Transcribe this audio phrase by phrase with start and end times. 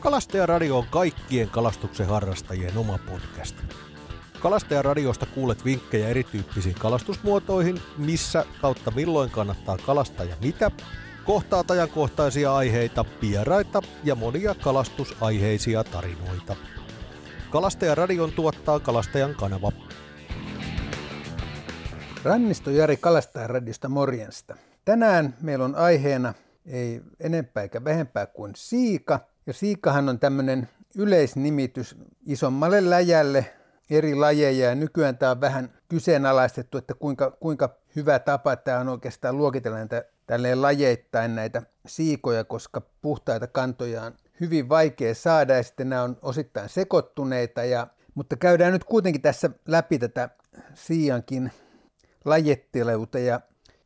[0.00, 3.56] Kalastajaradio on kaikkien kalastuksen harrastajien oma podcast.
[4.40, 10.70] Kalastajaradiosta kuulet vinkkejä erityyppisiin kalastusmuotoihin, missä kautta milloin kannattaa kalastaa ja mitä,
[11.24, 16.56] kohtaat ajankohtaisia aiheita, vieraita ja monia kalastusaiheisia tarinoita.
[17.50, 19.72] Kalastajaradion tuottaa Kalastajan kanava.
[22.24, 24.56] Rannisto Jari Kalastajaradiosta morjensta.
[24.84, 26.34] Tänään meillä on aiheena
[26.66, 29.20] ei enempää eikä vähempää kuin siika.
[29.46, 33.46] Ja siikahan on tämmöinen yleisnimitys isommalle läjälle
[33.90, 38.88] eri lajeja ja nykyään tämä on vähän kyseenalaistettu, että kuinka, kuinka hyvä tapa tämä on
[38.88, 45.62] oikeastaan luokitella näitä tälleen lajeittain näitä siikoja, koska puhtaita kantoja on hyvin vaikea saada ja
[45.62, 47.64] sitten nämä on osittain sekoittuneita.
[47.64, 50.28] Ja, mutta käydään nyt kuitenkin tässä läpi tätä
[50.74, 51.52] siiankin
[52.24, 53.40] lajettileutta ja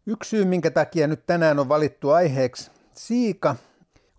[0.06, 3.56] yksi syy, minkä takia nyt tänään on valittu aiheeksi siika,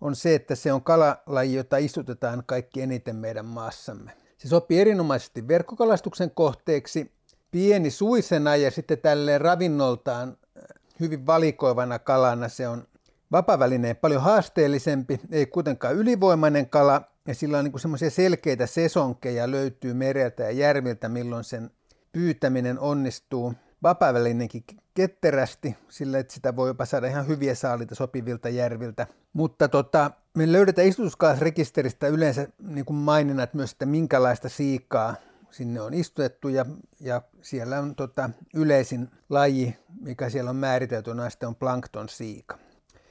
[0.02, 4.12] on se, että se on kalalaji, jota istutetaan kaikki eniten meidän maassamme.
[4.38, 7.12] Se sopii erinomaisesti verkkokalastuksen kohteeksi,
[7.50, 10.62] pieni suisena ja sitten tälleen ravinnoltaan äh,
[11.00, 12.86] hyvin valikoivana kalana se on
[13.32, 19.94] vapavälineen paljon haasteellisempi, ei kuitenkaan ylivoimainen kala ja sillä on niin semmoisia selkeitä sesonkeja löytyy
[19.94, 21.70] mereltä ja järviltä, milloin sen
[22.12, 29.06] pyytäminen onnistuu vapaavälinenkin ketterästi, sillä että sitä voi jopa saada ihan hyviä saalita sopivilta järviltä.
[29.32, 35.14] Mutta tota, me löydetään istutuskalasrekisteristä yleensä niin kuin maininnat myös, että minkälaista siikaa
[35.50, 36.66] sinne on istutettu ja,
[37.00, 42.58] ja siellä on tota, yleisin laji, mikä siellä on määritelty, naisten on plankton siika.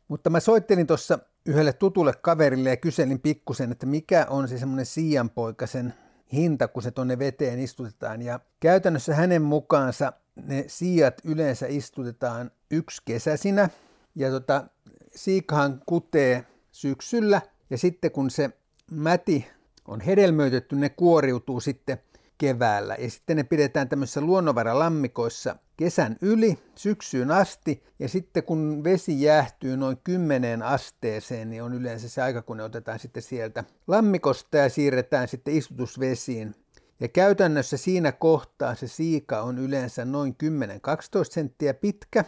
[0.07, 4.85] Mutta mä soittelin tuossa yhdelle tutulle kaverille ja kyselin pikkusen, että mikä on se semmoinen
[4.85, 5.93] siianpoikasen
[6.33, 8.21] hinta, kun se tuonne veteen istutetaan.
[8.21, 13.69] Ja käytännössä hänen mukaansa ne siijat yleensä istutetaan yksi kesäsinä.
[14.15, 14.67] Ja tota,
[15.15, 17.41] siikahan kutee syksyllä.
[17.69, 18.49] Ja sitten kun se
[18.91, 19.47] mäti
[19.88, 21.97] on hedelmöitetty, ne kuoriutuu sitten
[22.38, 22.95] keväällä.
[22.99, 27.83] Ja sitten ne pidetään tämmöisissä luonnonvaralammikoissa kesän yli syksyyn asti.
[28.00, 32.63] Ja sitten kun vesi jäähtyy noin 10 asteeseen, niin on yleensä se aika, kun ne
[32.63, 36.56] otetaan sitten sieltä lammikosta ja siirretään sitten istutusvesiin
[37.01, 40.45] ja käytännössä siinä kohtaa se siika on yleensä noin 10-12
[41.29, 42.25] senttiä pitkä,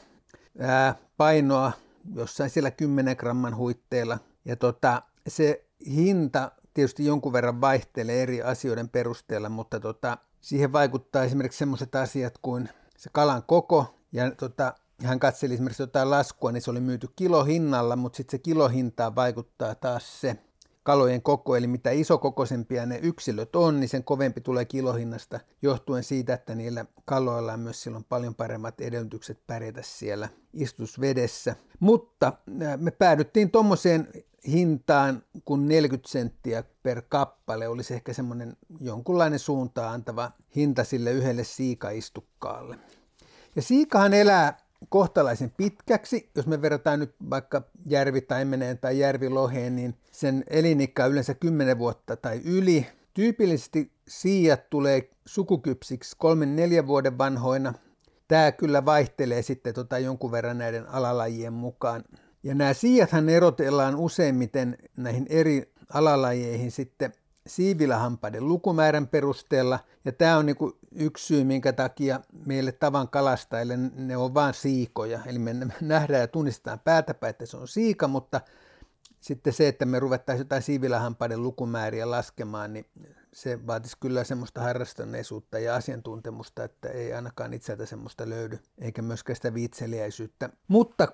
[0.59, 1.71] ää, painoa
[2.15, 4.19] jossain siellä 10 gramman huitteilla.
[4.45, 11.23] Ja tota, se hinta tietysti jonkun verran vaihtelee eri asioiden perusteella, mutta tota, siihen vaikuttaa
[11.23, 13.99] esimerkiksi sellaiset asiat kuin se kalan koko.
[14.11, 14.73] Ja tota,
[15.03, 19.75] hän katseli esimerkiksi jotain laskua, niin se oli myyty kilohinnalla, mutta sitten se kilohintaan vaikuttaa
[19.75, 20.37] taas se,
[20.83, 26.33] kalojen koko, eli mitä isokokoisempia ne yksilöt on, niin sen kovempi tulee kilohinnasta, johtuen siitä,
[26.33, 31.55] että niillä kaloilla on myös silloin paljon paremmat edellytykset pärjätä siellä istusvedessä.
[31.79, 32.33] Mutta
[32.77, 34.07] me päädyttiin tuommoiseen
[34.47, 41.43] hintaan, kun 40 senttiä per kappale olisi ehkä semmoinen jonkunlainen suuntaan antava hinta sille yhdelle
[41.43, 42.79] siikaistukkaalle.
[43.55, 44.57] Ja siikahan elää
[44.89, 46.29] kohtalaisen pitkäksi.
[46.35, 52.41] Jos me verrataan nyt vaikka järvitaimeneen tai järviloheen, niin sen elinikka yleensä 10 vuotta tai
[52.45, 52.87] yli.
[53.13, 57.73] Tyypillisesti siijat tulee sukukypsiksi kolmen neljän vuoden vanhoina.
[58.27, 62.03] Tämä kyllä vaihtelee sitten tota jonkun verran näiden alalajien mukaan.
[62.43, 67.13] Ja nämä siijathan erotellaan useimmiten näihin eri alalajeihin sitten
[67.47, 69.79] siivilähampaiden lukumäärän perusteella.
[70.05, 75.19] Ja tämä on niinku yksi syy, minkä takia meille tavan kalastajille ne on vain siikoja.
[75.25, 78.41] Eli me nähdään ja tunnistetaan päätäpä, että se on siika, mutta
[79.19, 82.85] sitten se, että me ruvettaisiin jotain siivilähampaiden lukumääriä laskemaan, niin
[83.33, 89.35] se vaatisi kyllä semmoista harrastuneisuutta ja asiantuntemusta, että ei ainakaan itseltä semmoista löydy, eikä myöskään
[89.35, 90.49] sitä viitseliäisyyttä.
[90.67, 91.07] Mutta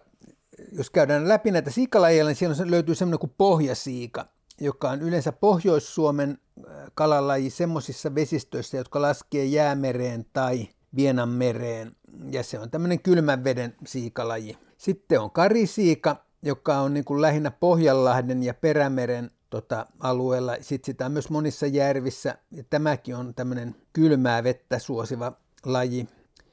[0.72, 4.26] jos käydään läpi näitä siikalajeja, niin siellä löytyy semmoinen kuin pohjasiika,
[4.62, 11.92] joka on yleensä Pohjois-Suomen äh, kalalaji semmoisissa vesistöissä, jotka laskee jäämereen tai Vienanmereen,
[12.32, 14.58] ja se on tämmöinen kylmän veden siikalaji.
[14.78, 20.56] Sitten on karisiika, joka on niin kuin lähinnä Pohjanlahden ja Perämeren tota, alueella.
[20.62, 25.34] Sitten sitä on myös monissa järvissä, ja tämäkin on tämmöinen kylmää vettä suosiva
[25.66, 26.08] laji.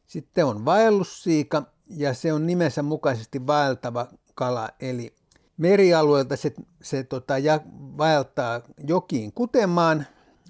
[0.06, 5.15] Sitten on vaellussiika, ja se on nimensä mukaisesti vaeltava kala, eli
[5.56, 7.60] merialueelta se, se tota, ja,
[7.98, 10.06] vaeltaa jokiin kutemaan.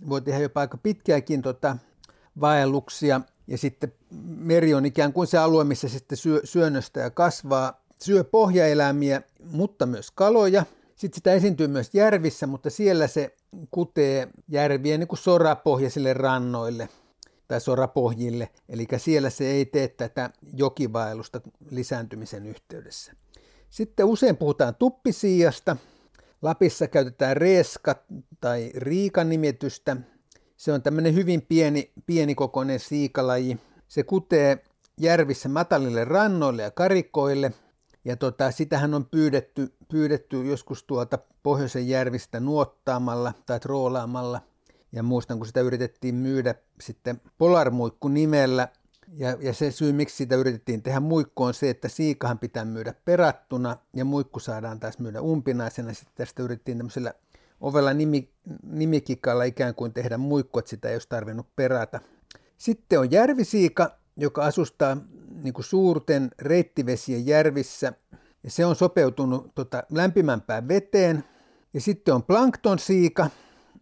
[0.09, 1.77] Voi tehdä jopa aika pitkiäkin tota,
[2.41, 3.21] vaelluksia.
[3.47, 3.93] Ja sitten
[4.27, 7.81] meri on ikään kuin se alue, missä sitten syö, syönnöstä ja kasvaa.
[8.03, 10.67] Syö pohjaeläimiä, mutta myös kaloja.
[10.97, 13.35] Sitten sitä esiintyy myös järvissä, mutta siellä se
[13.71, 16.89] kutee järvien niin sorapohjaisille rannoille
[17.49, 18.49] tai sorapohjille.
[18.69, 23.13] Eli siellä se ei tee tätä jokivaellusta lisääntymisen yhteydessä.
[23.71, 25.77] Sitten usein puhutaan tuppisiiasta.
[26.43, 28.05] Lapissa käytetään reeska
[28.41, 29.97] tai riikan nimitystä.
[30.57, 33.59] Se on tämmöinen hyvin pieni, pienikokoinen siikalaji.
[33.89, 34.65] Se kutee
[35.01, 37.53] järvissä matalille rannoille ja karikoille.
[38.05, 44.41] Ja tota, sitähän on pyydetty, pyydetty joskus tuolta pohjoisen järvistä nuottaamalla tai troolaamalla.
[44.93, 48.69] Ja muistan, kun sitä yritettiin myydä sitten polarmuikku nimellä.
[49.13, 52.95] Ja, ja se syy, miksi sitä yritettiin tehdä muikku, on se, että siikahan pitää myydä
[53.05, 55.95] perattuna ja muikku saadaan taas myydä umpinaisena.
[55.95, 57.15] Sitten tästä yritettiin tämmöisellä
[57.61, 58.31] ovella nimi,
[58.63, 62.01] nimikikalla ikään kuin tehdä muikku, että sitä ei olisi tarvinnut perata.
[62.59, 64.97] Sitten on järvisiika, joka asustaa
[65.43, 67.93] niin kuin suurten reittivesien järvissä.
[68.45, 71.25] Ja se on sopeutunut tota, lämpimämpään veteen.
[71.75, 73.31] Ja sitten on planktonsiika,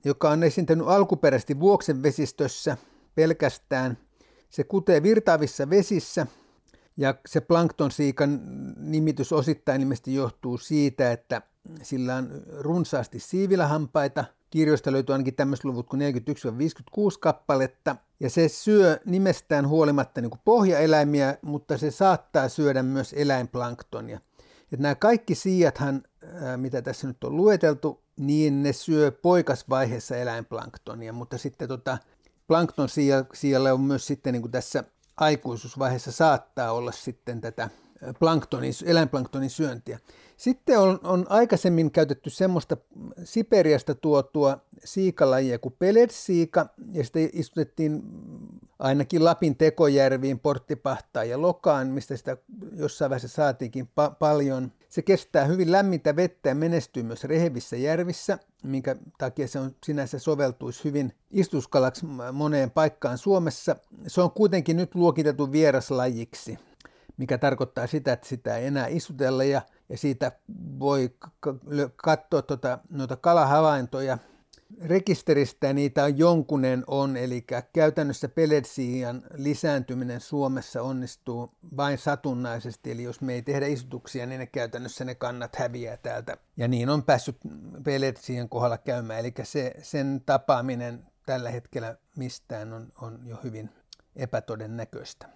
[0.05, 2.77] joka on esiintynyt alkuperäisesti Vuoksen vesistössä
[3.15, 3.99] pelkästään.
[4.55, 6.27] Se kutee virtaavissa vesissä
[6.97, 8.41] ja se planktonsiikan
[8.77, 11.43] nimitys osittain ilmeisesti johtuu siitä, että
[11.83, 14.25] sillä on runsaasti siivilähampaita.
[14.51, 17.97] Kirjoista löytyy ainakin tämmöiset luvut kuin 41-56 kappaletta.
[18.21, 24.21] Ja se syö nimestään huolimatta niin kuin pohjaeläimiä, mutta se saattaa syödä myös eläinplanktonia.
[24.73, 26.03] Et nämä kaikki siijathan,
[26.57, 31.99] mitä tässä nyt on lueteltu, niin ne syö poikasvaiheessa eläinplanktonia, mutta sitten tota,
[32.47, 32.89] plankton
[33.35, 34.85] siellä on myös sitten niin kuin tässä
[35.17, 37.71] aikuisuusvaiheessa saattaa olla sitten tätä
[38.19, 39.99] planktonin, eläinplanktonin syöntiä.
[40.37, 42.77] Sitten on, on aikaisemmin käytetty semmoista
[43.25, 48.03] Siperiasta tuotua siikalajia kuin peletssiika, ja sitä istutettiin
[48.79, 52.37] ainakin Lapin tekojärviin, Porttipahtaan ja Lokaan, mistä sitä
[52.77, 54.73] jossain vaiheessa saatiinkin pa- paljon.
[54.95, 60.19] Se kestää hyvin lämmintä vettä ja menestyy myös rehevissä järvissä, minkä takia se on sinänsä
[60.19, 63.77] soveltuisi hyvin istuskalaksi moneen paikkaan Suomessa.
[64.07, 66.59] Se on kuitenkin nyt luokiteltu vieraslajiksi,
[67.17, 70.33] mikä tarkoittaa sitä, että sitä ei enää istutella ja, ja siitä
[70.79, 71.11] voi
[71.97, 74.19] katsoa tuota, noita kalahavaintoja
[74.83, 83.21] rekisteristä niitä on jonkunen on, eli käytännössä peletsiian lisääntyminen Suomessa onnistuu vain satunnaisesti, eli jos
[83.21, 86.37] me ei tehdä istutuksia, niin ne käytännössä ne kannat häviää täältä.
[86.57, 87.37] Ja niin on päässyt
[87.85, 93.71] peletsiian kohdalla käymään, eli se, sen tapaaminen tällä hetkellä mistään on, on jo hyvin
[94.17, 95.29] epätodennäköistä.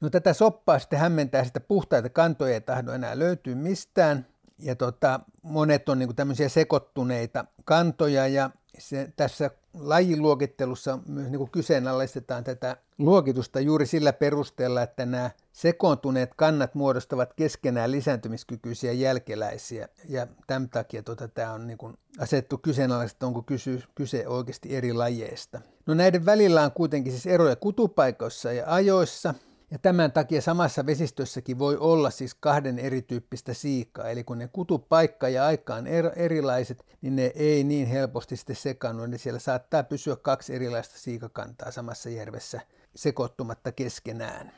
[0.00, 4.26] No tätä soppaa sitten hämmentää, sitä puhtaita kantoja ei tahdo enää löytyy mistään,
[4.58, 12.44] ja tota, monet on niin tämmöisiä sekoittuneita kantoja ja se, tässä lajiluokittelussa myös niin kyseenalaistetaan
[12.44, 19.88] tätä luokitusta juuri sillä perusteella, että nämä sekoontuneet kannat muodostavat keskenään lisääntymiskykyisiä jälkeläisiä.
[20.08, 21.78] Ja tämän takia tota, tämä on niin
[22.18, 25.60] asettu kyseenalaisesti, onko kysy, kyse oikeasti eri lajeista.
[25.86, 29.34] No näiden välillä on kuitenkin siis eroja kutupaikoissa ja ajoissa–
[29.70, 35.28] ja tämän takia samassa vesistössäkin voi olla siis kahden erityyppistä siikaa, eli kun ne kutupaikka
[35.28, 39.82] ja aika on er, erilaiset, niin ne ei niin helposti sitten sekaannu, niin siellä saattaa
[39.82, 42.60] pysyä kaksi erilaista siikakantaa samassa järvessä
[42.94, 44.52] sekoittumatta keskenään.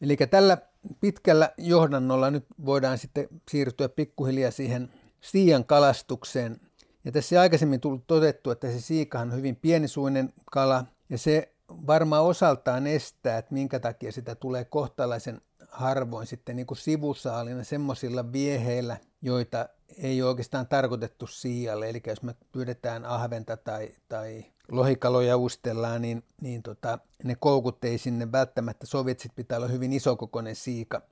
[0.00, 0.58] Eli tällä
[1.00, 6.60] pitkällä johdannolla nyt voidaan sitten siirtyä pikkuhiljaa siihen siian kalastukseen.
[7.04, 12.24] Ja tässä aikaisemmin tullut todettu, että se siika on hyvin pienisuinen kala, ja se varmaan
[12.24, 18.96] osaltaan estää, että minkä takia sitä tulee kohtalaisen harvoin sitten niin kuin sivusaalina semmoisilla vieheillä,
[19.22, 19.68] joita
[19.98, 21.88] ei ole oikeastaan tarkoitettu siialle.
[21.88, 27.98] Eli jos me pyydetään ahventa tai, tai lohikaloja ustellaan, niin, niin tota, ne koukut ei
[27.98, 31.02] sinne välttämättä sovi, että pitää olla hyvin isokokoinen siika,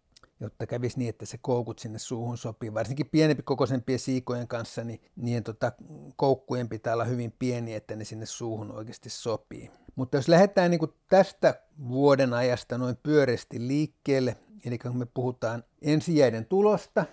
[0.40, 2.74] jotta kävisi niin, että se koukut sinne suuhun sopii.
[2.74, 5.72] Varsinkin pienempi kokoisempien siikojen kanssa, niin niiden tota,
[6.16, 9.70] koukkujen pitää olla hyvin pieni, että ne sinne suuhun oikeasti sopii.
[9.96, 11.54] Mutta jos lähdetään niin tästä
[11.88, 17.04] vuoden ajasta noin pyöreästi liikkeelle, eli kun me puhutaan ensijäiden tulosta,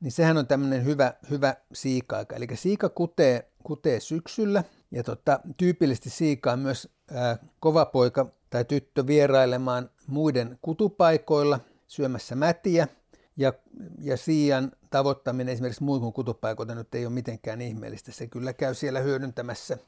[0.00, 2.36] niin sehän on tämmöinen hyvä, hyvä siika-aika.
[2.36, 8.64] Eli siika kutee, kutee syksyllä, ja tota, tyypillisesti siika on myös ää, kova poika tai
[8.64, 12.88] tyttö vierailemaan muiden kutupaikoilla syömässä mätiä,
[13.36, 13.52] ja,
[14.00, 18.12] ja siian tavoittaminen esimerkiksi muun kuin kutupaikoilta nyt ei ole mitenkään ihmeellistä.
[18.12, 19.78] Se kyllä käy siellä hyödyntämässä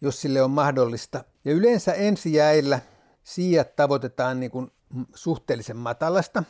[0.00, 1.24] jos sille on mahdollista.
[1.44, 2.80] Ja yleensä ensijäillä
[3.24, 4.70] siijat tavoitetaan niin kuin
[5.14, 6.44] suhteellisen matalasta.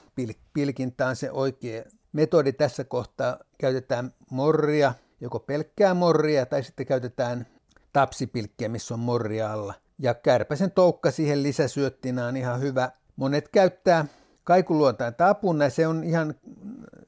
[0.53, 3.39] Pilkintä on se oikea metodi tässä kohtaa.
[3.59, 7.47] Käytetään morria, joko pelkkää morria tai sitten käytetään
[7.93, 9.75] tapsipilkkiä, missä on morria alla.
[9.99, 12.91] Ja kärpäsen toukka siihen lisäsyöttinä on ihan hyvä.
[13.17, 14.05] Monet käyttää
[14.47, 16.35] kaikuluontain tapun, ja se on ihan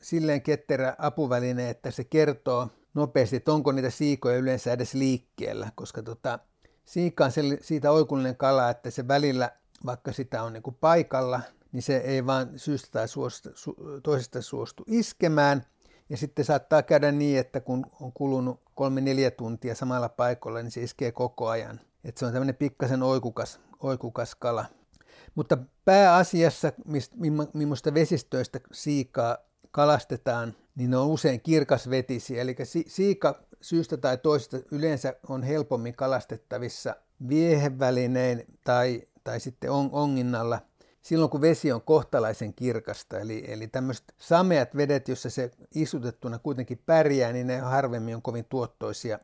[0.00, 6.02] silleen ketterä apuväline, että se kertoo nopeasti, että onko niitä siikoja yleensä edes liikkeellä, koska
[6.02, 6.38] tota,
[6.84, 7.30] siika on
[7.60, 9.50] siitä oikullinen kala, että se välillä,
[9.86, 11.40] vaikka sitä on niin paikalla,
[11.72, 15.64] niin se ei vaan syystä tai suosta, su, toisesta suostu iskemään.
[16.10, 20.70] Ja sitten saattaa käydä niin, että kun on kulunut kolme neljä tuntia samalla paikalla, niin
[20.70, 21.80] se iskee koko ajan.
[22.04, 24.64] Että se on tämmöinen pikkasen oikukas, oikukas kala.
[25.38, 26.72] Mutta pääasiassa,
[27.54, 29.38] millaista vesistöistä siikaa
[29.70, 32.42] kalastetaan, niin ne on usein kirkasvetisiä.
[32.42, 36.96] Eli siika syystä tai toisesta yleensä on helpommin kalastettavissa
[37.28, 40.60] viehevälinein tai, tai sitten on, onginnalla
[41.08, 43.18] silloin, kun vesi on kohtalaisen kirkasta.
[43.18, 48.44] Eli, eli tämmöiset sameat vedet, jossa se isutettuna kuitenkin pärjää, niin ne harvemmin on kovin
[48.44, 49.18] tuottoisia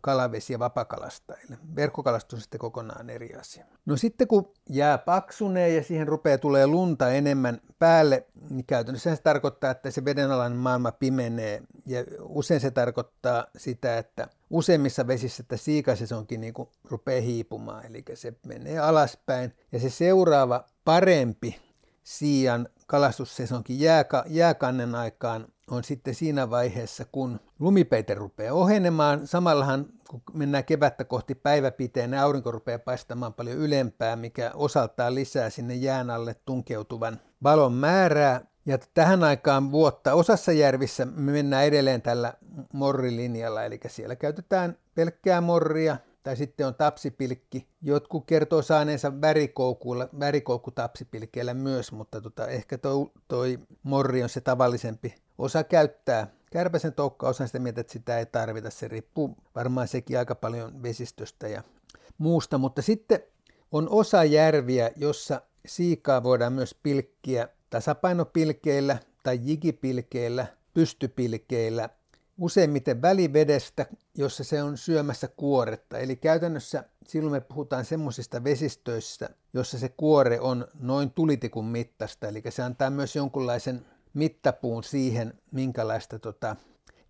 [0.00, 1.58] kalavesiä vapakalastajille.
[1.76, 3.64] Verkkokalastus on sitten kokonaan eri asia.
[3.86, 9.22] No sitten kun jää paksunee ja siihen rupeaa tulee lunta enemmän päälle, niin käytännössä se
[9.22, 11.62] tarkoittaa, että se vedenalainen maailma pimenee.
[11.86, 18.04] Ja usein se tarkoittaa sitä, että useimmissa vesissä että siikasesonkin niin kuin rupeaa hiipumaan, eli
[18.14, 19.54] se menee alaspäin.
[19.72, 21.60] Ja se seuraava parempi
[22.02, 29.26] siian kalastussesonkin jääka, jääkannen aikaan on sitten siinä vaiheessa, kun lumipeite rupeaa ohenemaan.
[29.26, 35.74] Samallahan, kun mennään kevättä kohti päiväpiteen, aurinko rupeaa paistamaan paljon ylempää, mikä osaltaan lisää sinne
[35.74, 38.40] jään alle tunkeutuvan valon määrää.
[38.66, 42.34] Ja tähän aikaan vuotta osassa järvissä me mennään edelleen tällä
[42.72, 45.96] morrilinjalla, eli siellä käytetään pelkkää morria,
[46.26, 47.66] tai sitten on tapsipilkki.
[47.82, 55.14] Jotkut kertoo saaneensa värikoukuilla, värikoukkutapsipilkeillä myös, mutta tota, ehkä toi, toi morri on se tavallisempi
[55.38, 56.26] osa käyttää.
[56.52, 58.70] Kärpäsen toukka osa sitä mieltä, että sitä ei tarvita.
[58.70, 61.62] Se riippuu varmaan sekin aika paljon vesistöstä ja
[62.18, 63.20] muusta, mutta sitten
[63.72, 71.88] on osa järviä, jossa siikaa voidaan myös pilkkiä tasapainopilkeillä tai jigipilkeillä, pystypilkeillä
[72.38, 75.98] useimmiten välivedestä, jossa se on syömässä kuoretta.
[75.98, 82.28] Eli käytännössä silloin me puhutaan semmoisista vesistöistä, jossa se kuore on noin tulitikun mittaista.
[82.28, 86.56] Eli se antaa myös jonkunlaisen mittapuun siihen, minkälaista tota,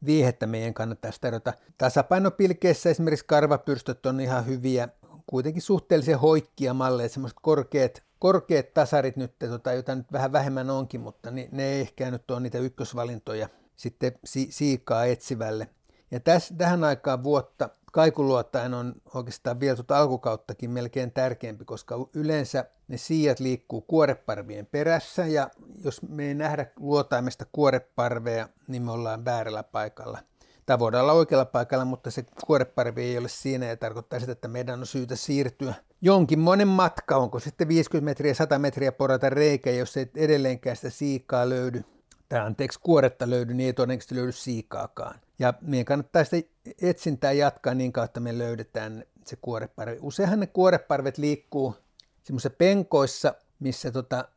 [0.07, 1.53] viihettä meidän kannattaisi tarjota.
[1.79, 4.89] Tasapainopilkeissä esimerkiksi karvapyrstöt on ihan hyviä,
[5.27, 11.01] kuitenkin suhteellisen hoikkia malleja, semmoiset korkeat, korkeat tasarit nyt, tota, joita nyt vähän vähemmän onkin,
[11.01, 15.69] mutta ne, ne ei ehkä nyt ole niitä ykkösvalintoja sitten si- siikaa etsivälle.
[16.11, 22.65] Ja täs, tähän aikaan vuotta kaikuluottaen on oikeastaan vielä tuota alkukauttakin melkein tärkeämpi, koska yleensä
[22.89, 25.51] ne siijat liikkuu kuoreparvien perässä ja
[25.85, 30.19] jos me ei nähdä luotaimesta kuoreparvea, niin me ollaan väärällä paikalla.
[30.67, 34.49] Tai voidaan olla oikealla paikalla, mutta se kuoreparvi ei ole siinä ja tarkoittaa sitä, että
[34.49, 39.97] meidän on syytä siirtyä jonkinmoinen matka, onko sitten 50 metriä, 100 metriä porata reikä, jos
[39.97, 41.85] ei edelleenkään sitä siikaa löydy
[42.29, 45.21] tai anteeksi, kuoretta löydy, niin ei todennäköisesti löydy siikaakaan.
[45.39, 46.49] Ja meidän kannattaa sitä
[46.83, 49.99] etsintää jatkaa niin kautta me löydetään se kuoreparvi.
[50.01, 51.75] Useinhan ne kuoreparvet liikkuu
[52.23, 54.29] semmoisissa penkoissa, missä tota,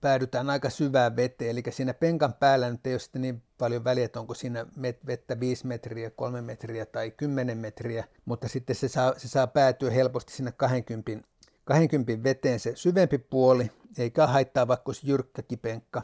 [0.00, 4.04] päädytään aika syvään veteen, eli siinä penkan päällä nyt ei ole sitten niin paljon väliä,
[4.04, 4.66] että onko siinä
[5.06, 9.90] vettä 5 metriä, 3 metriä tai 10 metriä, mutta sitten se saa, se saa päätyä
[9.90, 11.28] helposti sinne 20,
[11.64, 16.02] 20 veteen se syvempi puoli, eikä haittaa vaikka olisi jyrkkäkin penkka,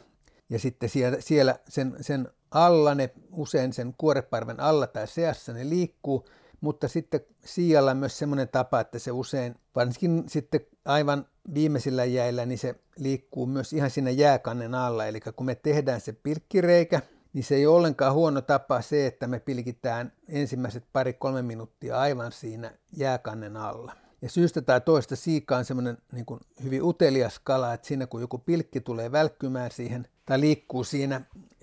[0.51, 5.69] ja sitten siellä, siellä sen, sen alla, ne usein sen kuoreparven alla tai seassa ne
[5.69, 6.29] liikkuu,
[6.61, 12.59] mutta sitten siijalla myös semmoinen tapa, että se usein, varsinkin sitten aivan viimeisillä jäillä, niin
[12.59, 15.07] se liikkuu myös ihan siinä jääkannen alla.
[15.07, 17.03] Eli kun me tehdään se pilkkireikä,
[17.33, 22.33] niin se ei ole ollenkaan huono tapa se, että me pilkitään ensimmäiset pari-kolme minuuttia aivan
[22.33, 24.00] siinä jääkannen alla.
[24.23, 28.21] Ja syystä tai toista siika on semmoinen niin kuin hyvin utelias kala, että siinä kun
[28.21, 31.21] joku pilkki tulee välkkymään siihen tai liikkuu siinä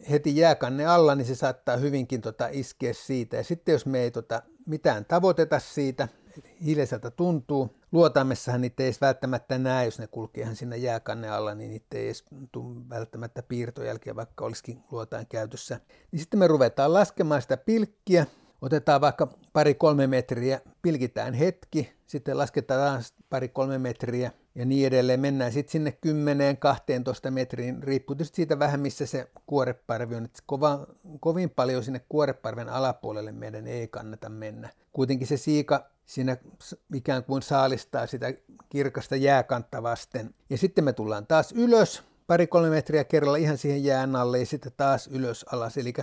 [0.09, 3.37] heti jääkanne alla, niin se saattaa hyvinkin tota iskeä siitä.
[3.37, 6.07] Ja sitten jos me ei tota mitään tavoiteta siitä,
[6.65, 11.55] hiljaiselta tuntuu, luotaimessahan niitä ei edes välttämättä näe, jos ne kulkee ihan siinä jääkanne alla,
[11.55, 15.79] niin niitä ei edes tule välttämättä piirtojälkeä, vaikka olisikin luotain käytössä.
[16.11, 18.25] Niin sitten me ruvetaan laskemaan sitä pilkkiä,
[18.61, 25.19] otetaan vaikka pari-kolme metriä, pilkitään hetki, sitten lasketaan pari-kolme metriä ja niin edelleen.
[25.19, 25.97] Mennään sitten sinne
[27.27, 30.29] 10-12 metriin, riippuu tietysti siitä vähän, missä se kuoreparvi on.
[30.45, 30.87] Kova,
[31.19, 34.69] kovin paljon sinne kuoreparven alapuolelle meidän ei kannata mennä.
[34.93, 36.37] Kuitenkin se siika siinä
[36.93, 38.33] ikään kuin saalistaa sitä
[38.69, 40.35] kirkasta jääkantta vasten.
[40.49, 44.71] Ja sitten me tullaan taas ylös, pari-kolme metriä kerralla ihan siihen jään alle ja sitten
[44.77, 45.77] taas ylös alas.
[45.77, 45.93] Eli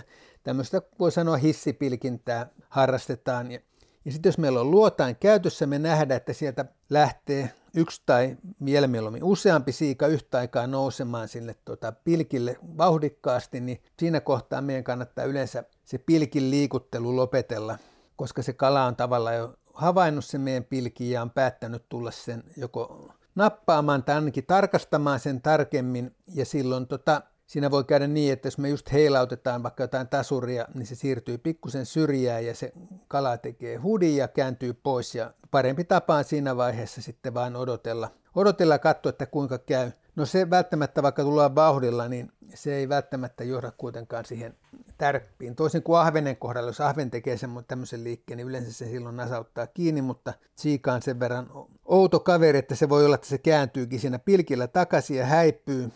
[0.42, 3.50] tämmöistä voi sanoa hissipilkintää harrastetaan.
[3.50, 3.60] Ja,
[4.04, 8.86] ja sitten jos meillä on luotain käytössä, me nähdään, että sieltä lähtee yksi tai vielä
[8.86, 15.24] mieluummin useampi siika yhtä aikaa nousemaan sille tuota, pilkille vauhdikkaasti, niin siinä kohtaa meidän kannattaa
[15.24, 17.78] yleensä se pilkin liikuttelu lopetella,
[18.16, 22.44] koska se kala on tavallaan jo havainnut sen meidän pilkin ja on päättänyt tulla sen
[22.56, 26.16] joko nappaamaan tai ainakin tarkastamaan sen tarkemmin.
[26.34, 30.66] Ja silloin tota, siinä voi käydä niin, että jos me just heilautetaan vaikka jotain tasuria,
[30.74, 32.72] niin se siirtyy pikkusen syrjään ja se
[33.08, 35.14] kala tekee hudi ja kääntyy pois.
[35.14, 39.90] Ja parempi tapa on siinä vaiheessa sitten vain odotella, odotella katsoa, että kuinka käy.
[40.16, 44.54] No se välttämättä, vaikka tullaan vauhdilla, niin se ei välttämättä johda kuitenkaan siihen
[44.98, 45.54] tärppiin.
[45.54, 49.66] Toisin kuin ahvenen kohdalla, jos ahven tekee sen, tämmöisen liikkeen, niin yleensä se silloin nasauttaa
[49.66, 51.50] kiinni, mutta siika on sen verran
[51.84, 55.90] outo kaveri, että se voi olla, että se kääntyykin siinä pilkillä takaisin ja häipyy.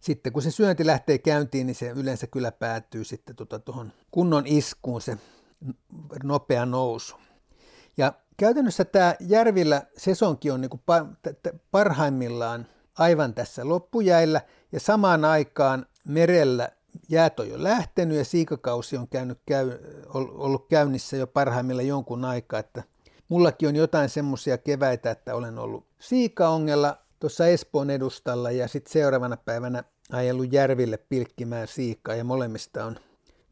[0.00, 4.46] Sitten kun se syönti lähtee käyntiin, niin se yleensä kyllä päättyy sitten tuota tuohon kunnon
[4.46, 5.18] iskuun se
[6.22, 7.16] nopea nousu.
[7.96, 10.82] Ja käytännössä tämä järvillä sesonki on niin kuin
[11.70, 12.66] parhaimmillaan
[12.98, 14.40] aivan tässä loppujäillä
[14.72, 16.68] ja samaan aikaan merellä
[17.08, 19.78] jäät on jo lähtenyt ja siikakausi on käynyt, käy,
[20.14, 22.82] ollut käynnissä jo parhaimmilla jonkun aikaa, että
[23.28, 29.36] mullakin on jotain semmoisia keväitä, että olen ollut siikaongella tuossa Espoon edustalla ja sitten seuraavana
[29.36, 32.96] päivänä ajellut järville pilkkimään siikaa ja molemmista on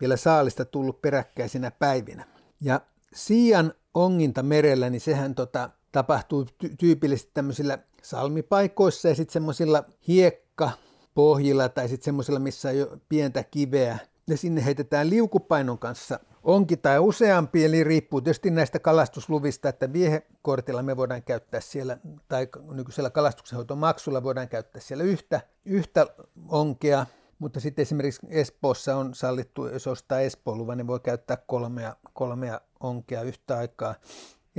[0.01, 2.25] vielä saalista tullut peräkkäisinä päivinä.
[2.61, 2.81] Ja
[3.15, 10.71] siian onginta merellä, niin sehän tota, tapahtuu ty- tyypillisesti tämmöisillä salmipaikoissa ja sitten semmoisilla hiekka
[11.15, 13.99] pohjilla tai sitten semmoisilla, missä on jo pientä kiveä.
[14.27, 20.83] Ja sinne heitetään liukupainon kanssa onkin tai useampi, eli riippuu tietysti näistä kalastusluvista, että viehekortilla
[20.83, 26.07] me voidaan käyttää siellä, tai nykyisellä kalastuksenhoitomaksulla voidaan käyttää siellä yhtä, yhtä
[26.49, 27.07] onkea,
[27.39, 32.61] mutta sitten esimerkiksi Espoossa on sallittu, jos ostaa Espoon luvan, niin voi käyttää kolmea, kolmea
[32.81, 33.95] onkea yhtä aikaa.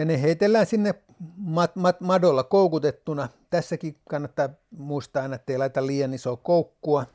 [0.01, 0.95] Ja ne heitellään sinne
[1.37, 3.29] mat, mat, madolla koukutettuna.
[3.49, 7.05] Tässäkin kannattaa muistaa aina, että ei laita liian isoa koukkua.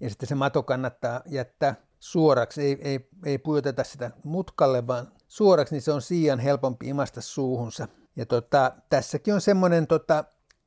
[0.00, 5.74] Ja sitten se mato kannattaa jättää suoraksi, ei, ei, ei pujoteta sitä mutkalle, vaan suoraksi,
[5.74, 7.88] niin se on siian helpompi imasta suuhunsa.
[8.16, 10.24] Ja tota, tässäkin on semmoinen, tota,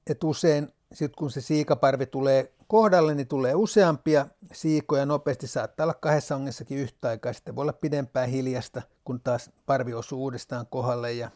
[0.09, 5.47] että usein sit kun se siikaparvi tulee kohdalle, niin tulee useampia siikoja nopeasti.
[5.47, 7.33] Saattaa olla kahdessa ongessakin yhtä aikaa.
[7.33, 11.13] Sitten voi olla pidempään hiljasta, kun taas parvi osuu uudestaan kohdalle.
[11.13, 11.31] Ja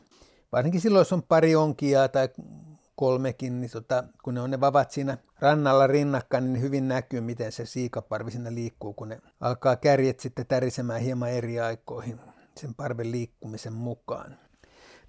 [0.52, 2.30] varsinkin silloin, jos on pari onkia tai
[2.96, 7.52] kolmekin, niin tota, kun ne on ne vavat siinä rannalla rinnakkain, niin hyvin näkyy, miten
[7.52, 12.20] se siikaparvi siinä liikkuu, kun ne alkaa kärjet sitten tärisemään hieman eri aikoihin
[12.58, 14.38] sen parven liikkumisen mukaan.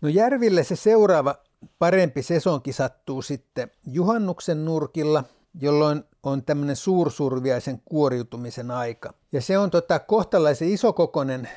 [0.01, 1.35] No järville se seuraava
[1.79, 5.25] parempi sesonki sattuu sitten juhannuksen nurkilla,
[5.61, 9.15] jolloin on tämmöinen suursurviaisen kuoriutumisen aika.
[9.33, 11.49] Ja se on tota kohtalaisen isokokoinen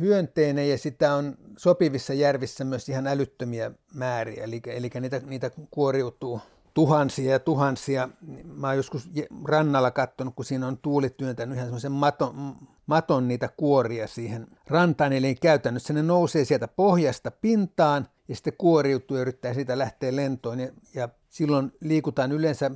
[0.00, 6.40] hyönteinen ja sitä on sopivissa järvissä myös ihan älyttömiä määriä, eli, eli niitä, niitä kuoriutuu
[6.74, 8.08] tuhansia ja tuhansia.
[8.44, 9.10] Mä oon joskus
[9.44, 15.12] rannalla katsonut, kun siinä on tuulit työntänyt ihan semmoisen maton, maton niitä kuoria siihen rantaan,
[15.12, 20.60] eli käytännössä ne nousee sieltä pohjasta pintaan ja sitten kuoriutuu ja yrittää siitä lähteä lentoon.
[20.60, 22.70] Ja, ja silloin liikutaan yleensä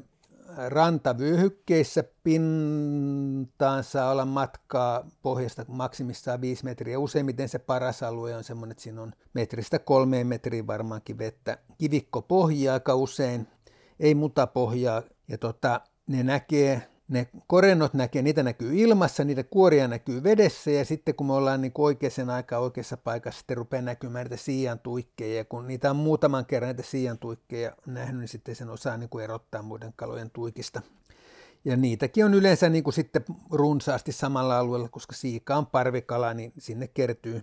[0.68, 6.98] rantavyöhykkeissä pintaan saa olla matkaa pohjasta maksimissaan 5 metriä.
[6.98, 11.58] Useimmiten se paras alue on semmoinen, että siinä on metristä kolmeen metriä varmaankin vettä.
[11.78, 13.46] Kivikko pohjaa aika usein,
[14.00, 14.14] ei
[14.46, 15.02] pohjaa.
[15.28, 20.84] Ja tota, ne näkee ne korennot näkee, niitä näkyy ilmassa, niitä kuoria näkyy vedessä ja
[20.84, 25.36] sitten kun me ollaan niin oikeaan aikaan oikeassa paikassa, sitten rupeaa näkymään näitä siian tuikkeja
[25.36, 29.08] ja kun niitä on muutaman kerran näitä siian tuikkeja nähnyt, niin sitten sen osaa niin
[29.08, 30.82] kuin erottaa muiden kalojen tuikista.
[31.64, 36.52] Ja niitäkin on yleensä niin kuin sitten runsaasti samalla alueella, koska siika on parvikala, niin
[36.58, 37.42] sinne kertyy.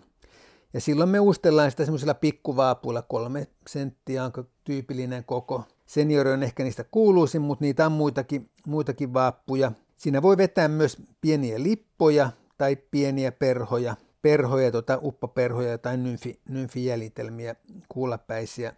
[0.74, 4.32] Ja silloin me uustellaan sitä semmoisella pikkuvaapuilla, kolme senttiä on
[4.64, 9.72] tyypillinen koko Seniori on ehkä niistä kuuluisin, mutta niitä on muitakin, muitakin vaappuja.
[9.98, 17.56] Siinä voi vetää myös pieniä lippoja tai pieniä perhoja, perhoja, tota, uppoperhoja tai nymfi, nymfijäljitelmiä,
[17.90, 18.74] kuulapäisiä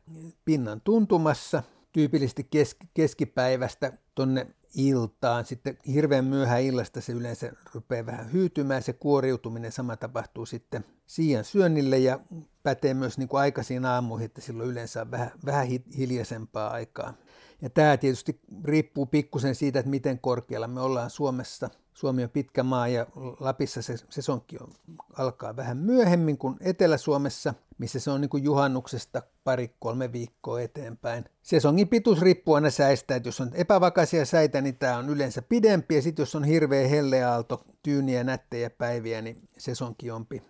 [0.46, 5.46] pinnan tuntumassa, tyypillisesti kes, keskipäivästä tonne iltaan.
[5.46, 11.44] Sitten hirveän myöhään illasta se yleensä rupeaa vähän hyytymään, se kuoriutuminen sama tapahtuu sitten siian
[11.44, 12.20] syönnille ja
[12.64, 17.14] pätee myös niin kuin aikaisiin aamuihin, että silloin yleensä on vähän, vähän hiljaisempaa aikaa.
[17.62, 21.70] Ja tämä tietysti riippuu pikkusen siitä, että miten korkealla me ollaan Suomessa.
[21.94, 23.08] Suomi on pitkä maa ja
[23.40, 24.70] Lapissa se sesonki on,
[25.18, 31.26] alkaa vähän myöhemmin kuin Etelä-Suomessa, missä se on niin kuin juhannuksesta pari-kolme viikkoa eteenpäin.
[31.42, 35.96] Sesongin pituus riippuu aina säistä, että jos on epävakaisia säitä, niin tämä on yleensä pidempi,
[35.96, 40.42] ja sitten jos on hirveä helleaalto, tyyniä, nättejä päiviä, niin sesonki onpi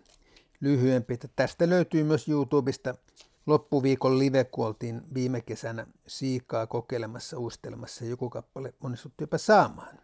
[0.62, 1.20] lyhyempi.
[1.36, 2.96] Tästä löytyy myös YouTubesta
[3.46, 10.00] loppuviikon live, kun oltiin viime kesänä siikaa kokeilemassa, uistelemassa ja joku kappale onnistuttiin jopa saamaan.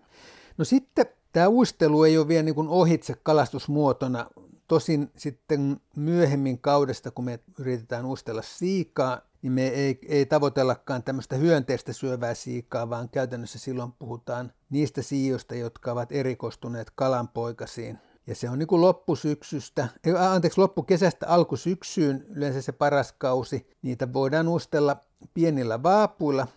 [0.57, 4.29] No sitten tämä uistelu ei ole vielä niin ohitse kalastusmuotona.
[4.67, 11.35] Tosin sitten myöhemmin kaudesta, kun me yritetään uistella siikaa, niin me ei, ei tavoitellakaan tämmöistä
[11.35, 17.97] hyönteistä syövää siikaa, vaan käytännössä silloin puhutaan niistä siijoista, jotka ovat erikoistuneet kalanpoikasiin.
[18.27, 19.87] Ja se on niin kuin loppusyksystä,
[20.19, 23.69] anteeksi, loppukesästä alkusyksyyn yleensä se paras kausi.
[23.81, 24.97] Niitä voidaan ustella
[25.33, 26.47] pienillä vaapuilla,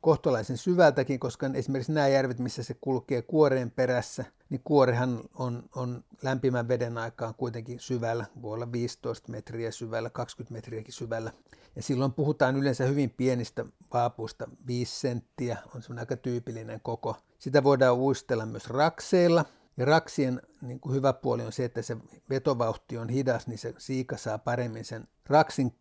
[0.00, 6.04] kohtalaisen syvältäkin, koska esimerkiksi nämä järvet, missä se kulkee kuoreen perässä, niin kuorehan on, on
[6.22, 11.32] lämpimän veden aikaan kuitenkin syvällä, voi olla 15 metriä syvällä, 20 metriäkin syvällä.
[11.76, 17.16] Ja silloin puhutaan yleensä hyvin pienistä vaapuista, 5 senttiä on semmoinen aika tyypillinen koko.
[17.38, 19.44] Sitä voidaan uistella myös rakseilla,
[19.76, 21.96] ja raksien niin kuin hyvä puoli on se, että se
[22.30, 25.74] vetovauhti on hidas, niin se siika saa paremmin sen raksin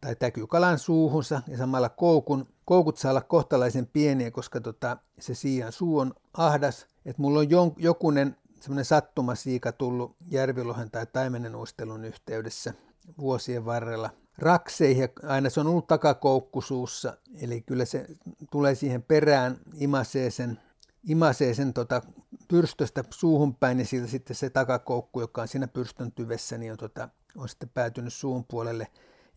[0.00, 2.46] tai täkyy kalan suuhunsa ja samalla koukun.
[2.64, 6.86] Koukut saa olla kohtalaisen pieniä, koska tota, se siian suu on ahdas.
[7.06, 12.74] Et mulla on jon, jokunen semmoinen sattumasiika tullut järvilohen tai taimenen uistelun yhteydessä
[13.18, 18.06] vuosien varrella rakseihin aina se on ollut takakoukkusuussa, eli kyllä se
[18.50, 20.60] tulee siihen perään, imasee sen,
[21.04, 22.02] imasee sen tota,
[22.48, 26.78] pyrstöstä suuhun päin ja siltä sitten se takakoukku, joka on siinä pyrstön tyvessä, niin on,
[26.78, 28.88] tota, on sitten päätynyt suun puolelle.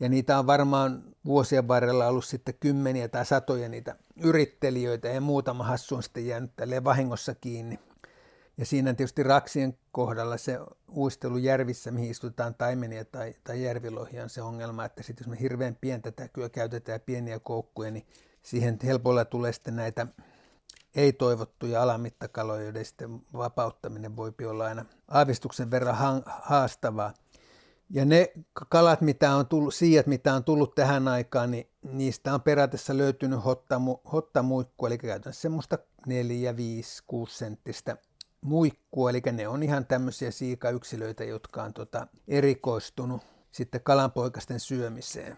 [0.01, 5.63] Ja niitä on varmaan vuosien varrella ollut sitten kymmeniä tai satoja niitä yrittelijöitä ja muutama
[5.63, 7.79] hassu on sitten jäänyt tälleen vahingossa kiinni.
[8.57, 10.59] Ja siinä tietysti raksien kohdalla se
[10.95, 15.39] uistelu järvissä, mihin istutaan taimenia tai, tai järvilohia, on se ongelma, että sitten jos me
[15.39, 18.05] hirveän pientä täkyä käytetään pieniä koukkuja, niin
[18.43, 20.07] siihen helpolla tulee sitten näitä
[20.95, 27.13] ei-toivottuja alamittakaloja, joiden sitten vapauttaminen voi olla aina aavistuksen verran haastavaa.
[27.93, 28.31] Ja ne
[28.69, 33.45] kalat, mitä on tullut, siijat, mitä on tullut tähän aikaan, niin niistä on periaatteessa löytynyt
[33.45, 37.97] hottamu, hottamuikku, eli käytännössä semmoista 4, 5, 6 senttistä
[38.41, 45.37] muikkua, eli ne on ihan tämmöisiä siikayksilöitä, jotka on tota erikoistunut sitten kalanpoikasten syömiseen.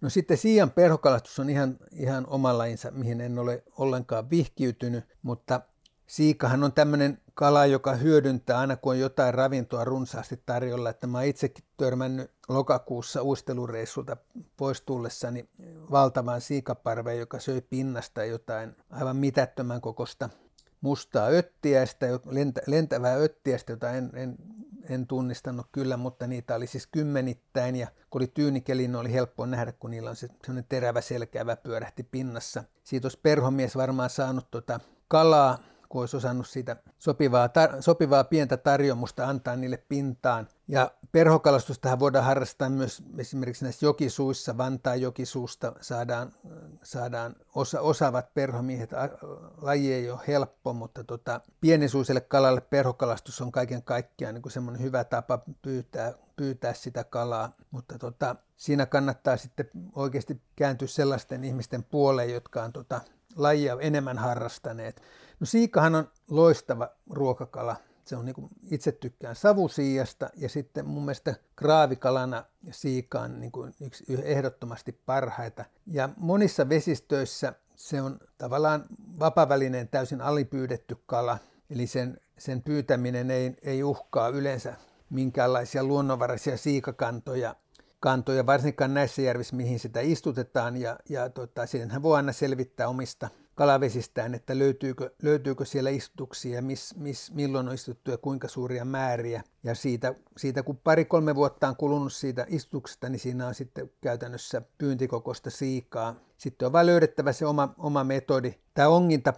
[0.00, 5.60] No sitten siian perhokalastus on ihan, ihan oma lajinsa, mihin en ole ollenkaan vihkiytynyt, mutta
[6.06, 11.22] siikahan on tämmöinen kala, joka hyödyntää aina kun on jotain ravintoa runsaasti tarjolla, että mä
[11.22, 14.16] itsekin törmännyt lokakuussa uistelureissulta
[14.56, 15.48] pois tullessani
[15.90, 20.28] valtavaan siikaparveen, joka söi pinnasta jotain aivan mitättömän kokosta
[20.80, 24.36] mustaa öttiäistä, lentä, lentävää öttiäistä, jota en, en,
[24.88, 29.46] en tunnistanut kyllä, mutta niitä oli siis kymmenittäin ja kun oli tyynikeli, niin oli helppo
[29.46, 32.64] nähdä, kun niillä on se sellainen terävä selkäävä pyörähti pinnassa.
[32.84, 35.58] Siitä olisi perhomies varmaan saanut tota kalaa
[35.94, 40.48] kun olisi osannut siitä sopivaa, tar- sopivaa pientä tarjomusta antaa niille pintaan.
[40.68, 46.32] Ja perhokalastustahan voidaan harrastaa myös esimerkiksi näissä jokisuissa, Vantaan jokisuusta saadaan,
[46.82, 48.90] saadaan osa, osaavat perhomiehet.
[49.62, 55.04] Laji ei ole helppo, mutta tota, pienisuiselle kalalle perhokalastus on kaiken kaikkiaan niin semmoinen hyvä
[55.04, 57.56] tapa pyytää, pyytää sitä kalaa.
[57.70, 63.00] Mutta tota, siinä kannattaa sitten oikeasti kääntyä sellaisten ihmisten puoleen, jotka on tota,
[63.36, 65.02] lajia enemmän harrastaneet.
[65.40, 67.76] No siikahan on loistava ruokakala.
[68.04, 73.52] Se on niin kuin, itse tykkään savusiijasta ja sitten mun mielestä kraavikalana siika on niin
[73.52, 75.64] kuin yksi ehdottomasti parhaita.
[75.86, 78.84] Ja monissa vesistöissä se on tavallaan
[79.18, 81.38] vapavälineen täysin alipyydetty kala,
[81.70, 84.74] eli sen, sen pyytäminen ei, ei uhkaa yleensä
[85.10, 87.56] minkäänlaisia luonnonvaraisia siikakantoja,
[88.04, 93.28] kantoja, varsinkaan näissä järvissä, mihin sitä istutetaan, ja, ja tota, siihenhän voi aina selvittää omista
[93.54, 99.42] kalavesistään, että löytyykö, löytyykö siellä istutuksia, miss, miss, milloin on istuttu ja kuinka suuria määriä.
[99.62, 104.62] Ja siitä, siitä kun pari-kolme vuotta on kulunut siitä istutuksesta, niin siinä on sitten käytännössä
[104.78, 106.14] pyyntikokosta siikaa.
[106.36, 108.54] Sitten on vain löydettävä se oma, oma metodi.
[108.74, 109.32] Tämä onginta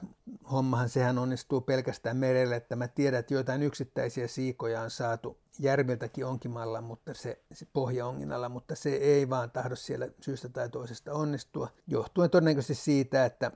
[0.53, 6.27] hommahan sehän onnistuu pelkästään merelle, että mä tiedän, että joitain yksittäisiä siikoja on saatu järviltäkin
[6.27, 11.69] onkimalla, mutta se, se pohjaonginnalla, mutta se ei vaan tahdo siellä syystä tai toisesta onnistua,
[11.87, 13.53] johtuen todennäköisesti siitä, että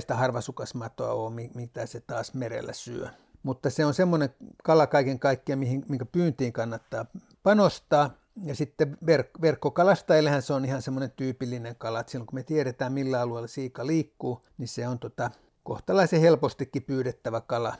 [0.00, 3.08] sitä harvasukasmatoa ole, mitä se taas merellä syö.
[3.42, 7.06] Mutta se on semmoinen kala kaiken kaikkiaan, mihin, minkä pyyntiin kannattaa
[7.42, 8.10] panostaa.
[8.42, 12.92] Ja sitten verk- verkkokalastajillehän se on ihan semmoinen tyypillinen kala, että silloin kun me tiedetään
[12.92, 15.30] millä alueella siika liikkuu, niin se on tota,
[15.62, 17.76] kohtalaisen helpostikin pyydettävä kala.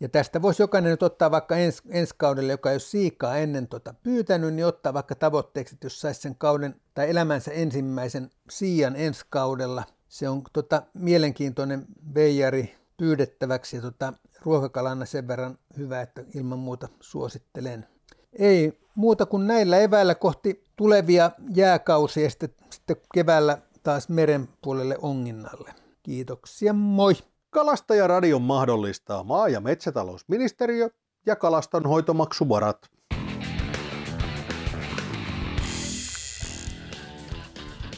[0.00, 3.68] Ja tästä voisi jokainen nyt ottaa vaikka ens, ensi kaudelle, joka ei ole siikaa ennen
[3.68, 8.96] tota pyytänyt, niin ottaa vaikka tavoitteeksi, että jos saisi sen kauden tai elämänsä ensimmäisen siian
[8.96, 9.84] ensi kaudella.
[10.08, 16.88] Se on tota, mielenkiintoinen veijari pyydettäväksi ja tota, ruokakalana sen verran hyvä, että ilman muuta
[17.00, 17.86] suosittelen.
[18.32, 24.96] Ei muuta kuin näillä eväillä kohti tulevia jääkausia ja sitten, sitten keväällä taas meren puolelle
[25.02, 25.74] onginnalle.
[26.02, 27.14] Kiitoksia, moi!
[27.58, 30.90] Kalastajaradion mahdollistaa maa- ja metsätalousministeriö
[31.26, 32.86] ja kalastonhoitomaksuvarat.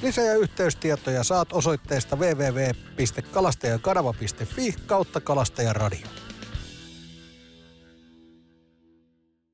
[0.03, 6.07] Lisä- ja yhteystietoja saat osoitteesta www.kalastajakanava.fi kautta kalastajaradio.